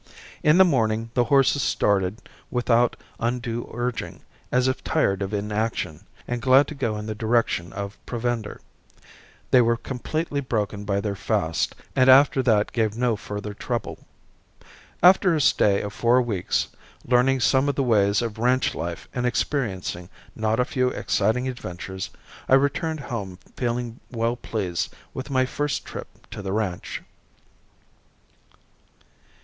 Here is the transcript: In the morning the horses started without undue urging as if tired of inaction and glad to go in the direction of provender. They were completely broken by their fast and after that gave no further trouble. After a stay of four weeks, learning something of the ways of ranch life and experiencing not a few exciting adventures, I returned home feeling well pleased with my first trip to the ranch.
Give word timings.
In 0.41 0.57
the 0.57 0.65
morning 0.65 1.11
the 1.13 1.25
horses 1.25 1.61
started 1.61 2.27
without 2.49 2.95
undue 3.19 3.69
urging 3.71 4.21
as 4.51 4.67
if 4.67 4.83
tired 4.83 5.21
of 5.21 5.31
inaction 5.31 6.07
and 6.27 6.41
glad 6.41 6.65
to 6.69 6.73
go 6.73 6.97
in 6.97 7.05
the 7.05 7.13
direction 7.13 7.71
of 7.71 7.99
provender. 8.07 8.61
They 9.51 9.61
were 9.61 9.77
completely 9.77 10.39
broken 10.41 10.85
by 10.85 11.01
their 11.01 11.13
fast 11.15 11.75
and 11.95 12.09
after 12.09 12.41
that 12.41 12.71
gave 12.71 12.97
no 12.97 13.15
further 13.15 13.53
trouble. 13.53 13.99
After 15.03 15.35
a 15.35 15.39
stay 15.39 15.81
of 15.81 15.93
four 15.93 16.19
weeks, 16.19 16.69
learning 17.05 17.41
something 17.41 17.69
of 17.69 17.75
the 17.75 17.83
ways 17.83 18.23
of 18.23 18.39
ranch 18.39 18.73
life 18.73 19.07
and 19.13 19.27
experiencing 19.27 20.09
not 20.35 20.59
a 20.59 20.65
few 20.65 20.87
exciting 20.89 21.47
adventures, 21.47 22.09
I 22.49 22.55
returned 22.55 23.01
home 23.01 23.37
feeling 23.55 23.99
well 24.09 24.35
pleased 24.35 24.91
with 25.13 25.29
my 25.29 25.45
first 25.45 25.85
trip 25.85 26.27
to 26.31 26.41
the 26.41 26.53
ranch. 26.53 27.03